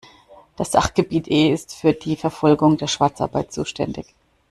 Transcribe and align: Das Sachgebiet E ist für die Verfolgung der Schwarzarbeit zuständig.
Das 0.55 0.71
Sachgebiet 0.71 1.27
E 1.27 1.51
ist 1.51 1.75
für 1.75 1.93
die 1.93 2.15
Verfolgung 2.15 2.75
der 2.75 2.87
Schwarzarbeit 2.87 3.53
zuständig. 3.53 4.07